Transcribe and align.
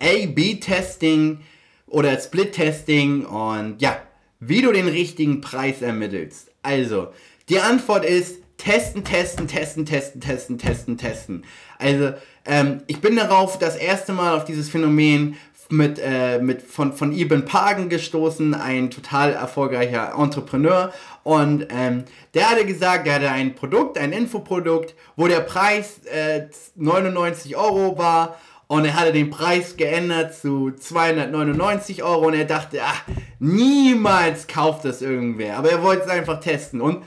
A-B-Testing 0.00 1.40
oder 1.86 2.18
Split-Testing 2.18 3.24
und 3.24 3.80
ja, 3.80 4.00
wie 4.40 4.62
du 4.62 4.72
den 4.72 4.88
richtigen 4.88 5.40
Preis 5.40 5.82
ermittelst. 5.82 6.50
Also, 6.62 7.08
die 7.48 7.60
Antwort 7.60 8.04
ist 8.04 8.42
testen, 8.58 9.04
testen, 9.04 9.48
testen, 9.48 9.86
testen, 9.86 10.20
testen, 10.20 10.58
testen, 10.58 10.98
testen. 10.98 11.44
Also, 11.78 12.12
ähm, 12.44 12.82
ich 12.86 13.00
bin 13.00 13.16
darauf 13.16 13.58
das 13.58 13.76
erste 13.76 14.12
Mal 14.12 14.36
auf 14.36 14.44
dieses 14.44 14.68
Phänomen 14.68 15.36
mit, 15.70 16.00
äh, 16.02 16.38
mit 16.38 16.62
von, 16.62 16.92
von 16.92 17.12
Eben 17.12 17.44
Pagen 17.44 17.88
gestoßen, 17.88 18.54
ein 18.54 18.90
total 18.90 19.32
erfolgreicher 19.32 20.14
Entrepreneur. 20.18 20.92
Und 21.24 21.66
ähm, 21.70 22.04
der 22.34 22.50
hatte 22.50 22.64
gesagt, 22.64 23.06
er 23.06 23.16
hatte 23.16 23.30
ein 23.30 23.54
Produkt, 23.54 23.98
ein 23.98 24.12
Infoprodukt, 24.12 24.94
wo 25.16 25.28
der 25.28 25.40
Preis 25.40 26.00
äh, 26.06 26.46
99 26.76 27.56
Euro 27.56 27.98
war. 27.98 28.38
Und 28.68 28.84
er 28.84 28.94
hatte 28.94 29.12
den 29.12 29.30
Preis 29.30 29.78
geändert 29.78 30.34
zu 30.34 30.72
299 30.72 32.02
Euro 32.02 32.26
und 32.26 32.34
er 32.34 32.44
dachte, 32.44 32.80
ach, 32.84 33.02
niemals 33.38 34.46
kauft 34.46 34.84
das 34.84 35.00
irgendwer. 35.00 35.56
Aber 35.56 35.70
er 35.70 35.82
wollte 35.82 36.04
es 36.04 36.10
einfach 36.10 36.38
testen. 36.38 36.82
Und 36.82 37.02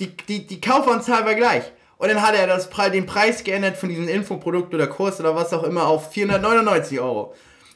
die, 0.00 0.16
die, 0.28 0.44
die 0.44 0.60
Kaufanzahl 0.60 1.24
war 1.24 1.36
gleich. 1.36 1.62
Und 1.98 2.08
dann 2.08 2.20
hat 2.20 2.34
er 2.34 2.48
das, 2.48 2.68
den 2.92 3.06
Preis 3.06 3.44
geändert 3.44 3.76
von 3.76 3.90
diesem 3.90 4.08
Infoprodukt 4.08 4.74
oder 4.74 4.88
Kurs 4.88 5.20
oder 5.20 5.36
was 5.36 5.52
auch 5.52 5.62
immer 5.62 5.86
auf 5.86 6.12
499 6.12 6.98
Euro. 6.98 7.32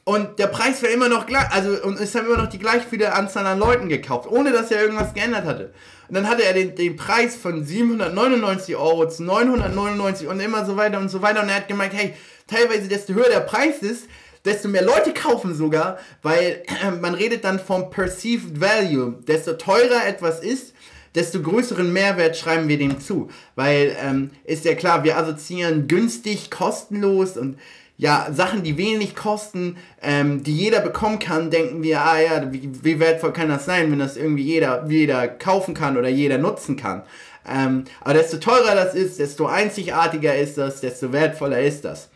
Und 0.08 0.38
der 0.38 0.46
Preis 0.46 0.82
war 0.82 0.88
immer 0.88 1.10
noch 1.10 1.26
gleich, 1.26 1.50
also 1.50 1.82
und 1.82 2.00
es 2.00 2.14
haben 2.14 2.24
immer 2.24 2.38
noch 2.38 2.48
die 2.48 2.58
gleich 2.58 2.82
viele 2.88 3.12
Anzahl 3.12 3.44
an 3.44 3.58
Leuten 3.58 3.90
gekauft, 3.90 4.26
ohne 4.26 4.52
dass 4.52 4.70
er 4.70 4.80
irgendwas 4.80 5.12
geändert 5.12 5.44
hatte. 5.44 5.74
Und 6.08 6.14
dann 6.14 6.26
hatte 6.26 6.44
er 6.44 6.54
den, 6.54 6.74
den 6.74 6.96
Preis 6.96 7.36
von 7.36 7.62
799 7.62 8.74
Euro 8.76 9.06
zu 9.06 9.22
999 9.24 10.26
und 10.28 10.40
immer 10.40 10.64
so 10.64 10.78
weiter 10.78 10.96
und 10.98 11.10
so 11.10 11.20
weiter. 11.20 11.42
Und 11.42 11.50
er 11.50 11.56
hat 11.56 11.68
gemeint, 11.68 11.92
hey, 11.92 12.14
teilweise 12.46 12.88
desto 12.88 13.12
höher 13.12 13.28
der 13.28 13.40
Preis 13.40 13.80
ist, 13.80 14.04
desto 14.46 14.68
mehr 14.68 14.80
Leute 14.80 15.12
kaufen 15.12 15.54
sogar, 15.54 15.98
weil 16.22 16.62
äh, 16.82 16.90
man 17.02 17.12
redet 17.12 17.44
dann 17.44 17.58
vom 17.58 17.90
Perceived 17.90 18.58
Value. 18.58 19.18
Desto 19.26 19.52
teurer 19.52 20.06
etwas 20.06 20.40
ist, 20.40 20.72
desto 21.14 21.42
größeren 21.42 21.92
Mehrwert 21.92 22.34
schreiben 22.34 22.66
wir 22.68 22.78
dem 22.78 22.98
zu. 22.98 23.28
Weil 23.56 23.94
ähm, 24.02 24.30
ist 24.44 24.64
ja 24.64 24.74
klar, 24.74 25.04
wir 25.04 25.18
assoziieren 25.18 25.86
günstig, 25.86 26.50
kostenlos 26.50 27.36
und 27.36 27.58
ja, 27.98 28.28
Sachen, 28.32 28.62
die 28.62 28.78
wenig 28.78 29.16
kosten, 29.16 29.76
ähm, 30.00 30.44
die 30.44 30.56
jeder 30.56 30.80
bekommen 30.80 31.18
kann, 31.18 31.50
denken 31.50 31.82
wir, 31.82 32.00
ah 32.00 32.20
ja, 32.20 32.52
wie, 32.52 32.70
wie, 32.84 33.00
wertvoll 33.00 33.32
kann 33.32 33.48
das 33.48 33.64
sein, 33.64 33.90
wenn 33.90 33.98
das 33.98 34.16
irgendwie 34.16 34.44
jeder, 34.44 34.86
jeder 34.88 35.26
kaufen 35.26 35.74
kann 35.74 35.96
oder 35.96 36.08
jeder 36.08 36.38
nutzen 36.38 36.76
kann. 36.76 37.02
Ähm, 37.46 37.84
aber 38.00 38.14
desto 38.14 38.36
teurer 38.36 38.76
das 38.76 38.94
ist, 38.94 39.18
desto 39.18 39.46
einzigartiger 39.46 40.36
ist 40.36 40.58
das, 40.58 40.80
desto 40.80 41.12
wertvoller 41.12 41.60
ist 41.60 41.84
das. 41.84 42.08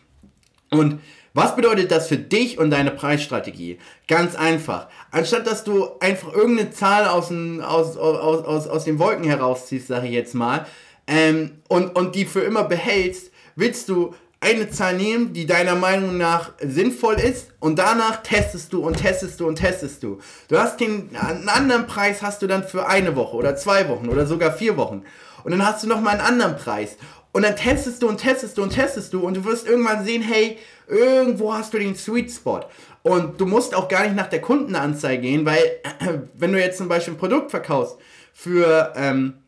Und 0.71 1.01
was 1.33 1.55
bedeutet 1.55 1.91
das 1.91 2.07
für 2.07 2.17
dich 2.17 2.57
und 2.57 2.69
deine 2.69 2.91
Preisstrategie? 2.91 3.77
Ganz 4.07 4.35
einfach. 4.35 4.87
Anstatt 5.11 5.45
dass 5.47 5.65
du 5.65 5.89
einfach 5.99 6.31
irgendeine 6.31 6.71
Zahl 6.71 7.07
aus, 7.07 7.27
den, 7.27 7.61
aus, 7.61 7.97
aus, 7.97 8.45
aus, 8.45 8.67
aus 8.67 8.83
den 8.85 8.99
Wolken 8.99 9.25
herausziehst, 9.25 9.87
sage 9.87 10.07
ich 10.07 10.13
jetzt 10.13 10.33
mal, 10.33 10.65
ähm, 11.07 11.59
und, 11.67 11.93
und 11.97 12.15
die 12.15 12.23
für 12.23 12.41
immer 12.41 12.63
behältst, 12.63 13.31
willst 13.57 13.89
du 13.89 14.13
eine 14.43 14.69
Zahl 14.69 14.95
nehmen, 14.95 15.33
die 15.33 15.45
deiner 15.45 15.75
Meinung 15.75 16.17
nach 16.17 16.51
sinnvoll 16.61 17.15
ist 17.15 17.47
und 17.59 17.79
danach 17.79 18.21
testest 18.23 18.73
du 18.73 18.85
und 18.85 18.97
testest 18.97 19.39
du 19.39 19.47
und 19.47 19.55
testest 19.55 20.03
du. 20.03 20.19
Du 20.49 20.57
hast 20.57 20.79
den 20.79 21.09
einen 21.15 21.49
anderen 21.49 21.87
Preis 21.87 22.21
hast 22.21 22.41
du 22.41 22.47
dann 22.47 22.63
für 22.63 22.87
eine 22.87 23.15
Woche 23.15 23.35
oder 23.35 23.55
zwei 23.55 23.89
Wochen 23.89 24.09
oder 24.09 24.25
sogar 24.27 24.53
vier 24.53 24.77
Wochen 24.77 25.03
und 25.43 25.51
dann 25.51 25.65
hast 25.65 25.83
du 25.83 25.87
noch 25.87 26.01
mal 26.01 26.11
einen 26.11 26.21
anderen 26.21 26.57
Preis 26.57 26.97
und 27.31 27.43
dann 27.43 27.55
testest 27.55 28.03
du 28.03 28.07
und 28.07 28.17
testest 28.17 28.57
du 28.57 28.63
und 28.63 28.69
testest 28.69 29.13
du 29.13 29.21
und 29.21 29.35
du 29.35 29.45
wirst 29.45 29.65
irgendwann 29.65 30.05
sehen, 30.05 30.21
hey, 30.21 30.59
irgendwo 30.87 31.53
hast 31.53 31.73
du 31.73 31.79
den 31.79 31.95
Sweet 31.95 32.31
Spot. 32.31 32.61
Und 33.01 33.41
du 33.41 33.45
musst 33.45 33.75
auch 33.75 33.87
gar 33.87 34.03
nicht 34.03 34.15
nach 34.15 34.27
der 34.27 34.39
Kundenanzeige 34.39 35.21
gehen, 35.21 35.45
weil 35.45 35.63
wenn 36.35 36.53
du 36.53 36.59
jetzt 36.59 36.77
zum 36.77 36.87
Beispiel 36.87 37.15
ein 37.15 37.17
Produkt 37.17 37.49
verkaufst 37.51 37.97
für, 38.33 38.93
ähm, 38.95 39.42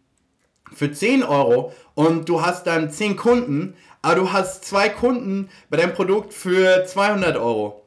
für 0.73 0.91
10 0.91 1.23
Euro 1.23 1.73
und 1.93 2.29
du 2.29 2.41
hast 2.41 2.67
dann 2.67 2.91
10 2.91 3.15
Kunden, 3.15 3.75
aber 4.01 4.15
du 4.15 4.33
hast 4.33 4.65
zwei 4.65 4.89
Kunden 4.89 5.49
bei 5.69 5.77
deinem 5.77 5.93
Produkt 5.93 6.33
für 6.33 6.85
200 6.85 7.37
Euro. 7.37 7.81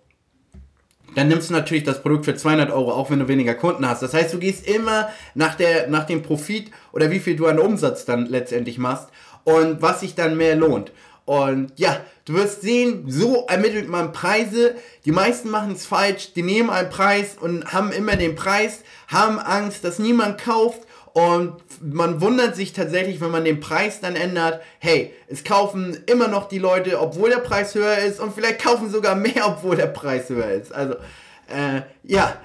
Dann 1.14 1.28
nimmst 1.28 1.50
du 1.50 1.54
natürlich 1.54 1.84
das 1.84 2.02
Produkt 2.02 2.26
für 2.26 2.34
200 2.34 2.70
Euro, 2.70 2.92
auch 2.92 3.10
wenn 3.10 3.18
du 3.18 3.28
weniger 3.28 3.54
Kunden 3.54 3.88
hast. 3.88 4.02
Das 4.02 4.14
heißt, 4.14 4.34
du 4.34 4.38
gehst 4.38 4.66
immer 4.66 5.08
nach, 5.34 5.54
der, 5.54 5.88
nach 5.88 6.04
dem 6.04 6.22
Profit 6.22 6.70
oder 6.92 7.10
wie 7.10 7.20
viel 7.20 7.36
du 7.36 7.46
an 7.46 7.58
Umsatz 7.58 8.04
dann 8.04 8.26
letztendlich 8.26 8.78
machst 8.78 9.08
und 9.44 9.80
was 9.80 10.00
sich 10.00 10.14
dann 10.14 10.36
mehr 10.36 10.54
lohnt. 10.54 10.92
Und 11.24 11.72
ja, 11.76 12.00
du 12.24 12.34
wirst 12.34 12.62
sehen, 12.62 13.04
so 13.06 13.46
ermittelt 13.48 13.88
man 13.88 14.12
Preise. 14.12 14.76
Die 15.04 15.12
meisten 15.12 15.50
machen 15.50 15.72
es 15.72 15.84
falsch. 15.84 16.32
Die 16.32 16.42
nehmen 16.42 16.70
einen 16.70 16.88
Preis 16.88 17.36
und 17.38 17.72
haben 17.72 17.92
immer 17.92 18.16
den 18.16 18.34
Preis, 18.34 18.82
haben 19.08 19.38
Angst, 19.38 19.84
dass 19.84 19.98
niemand 19.98 20.40
kauft 20.40 20.80
und 21.12 21.56
man 21.80 22.20
wundert 22.20 22.56
sich 22.56 22.72
tatsächlich, 22.72 23.20
wenn 23.20 23.30
man 23.30 23.44
den 23.44 23.60
Preis 23.60 24.00
dann 24.00 24.16
ändert, 24.16 24.60
hey, 24.78 25.12
es 25.28 25.44
kaufen 25.44 25.96
immer 26.06 26.28
noch 26.28 26.48
die 26.48 26.58
Leute, 26.58 27.00
obwohl 27.00 27.30
der 27.30 27.38
Preis 27.38 27.74
höher 27.74 27.98
ist 27.98 28.20
und 28.20 28.34
vielleicht 28.34 28.62
kaufen 28.62 28.90
sogar 28.90 29.14
mehr, 29.14 29.46
obwohl 29.46 29.76
der 29.76 29.86
Preis 29.86 30.28
höher 30.28 30.50
ist. 30.50 30.72
Also, 30.72 30.94
äh, 31.48 31.82
ja, 32.04 32.36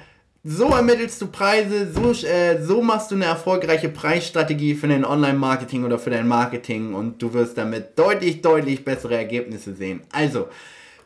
so 0.44 0.70
ermittelst 0.70 1.22
du 1.22 1.28
Preise, 1.28 1.92
so, 1.92 2.12
äh, 2.28 2.62
so 2.62 2.82
machst 2.82 3.12
du 3.12 3.16
eine 3.16 3.26
erfolgreiche 3.26 3.90
Preisstrategie 3.90 4.76
für 4.76 4.88
dein 4.88 5.06
Online-Marketing 5.06 5.86
oder 5.86 5.98
für 5.98 6.10
dein 6.10 6.28
Marketing 6.28 6.94
und 6.94 7.22
du 7.22 7.34
wirst 7.34 7.58
damit 7.58 7.98
deutlich, 7.98 8.42
deutlich 8.42 8.84
bessere 8.84 9.16
Ergebnisse 9.16 9.74
sehen. 9.74 10.02
Also, 10.12 10.48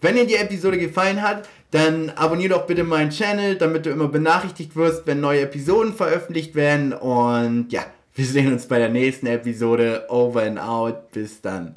wenn 0.02 0.16
dir 0.16 0.26
die 0.26 0.36
Episode 0.36 0.78
gefallen 0.78 1.22
hat, 1.22 1.48
dann 1.72 2.10
abonniere 2.12 2.54
doch 2.56 2.66
bitte 2.66 2.84
meinen 2.84 3.10
Channel, 3.10 3.56
damit 3.56 3.86
du 3.86 3.90
immer 3.90 4.08
benachrichtigt 4.08 4.76
wirst, 4.76 5.06
wenn 5.06 5.20
neue 5.20 5.42
Episoden 5.42 5.94
veröffentlicht 5.94 6.56
werden. 6.56 6.94
Und 6.94 7.68
ja, 7.72 7.86
wir 8.16 8.26
sehen 8.26 8.54
uns 8.54 8.68
bei 8.68 8.80
der 8.80 8.90
nächsten 8.90 9.28
Episode. 9.28 10.06
Over 10.10 10.44
and 10.44 10.60
out. 10.60 11.12
Bis 11.12 11.42
dann. 11.42 11.76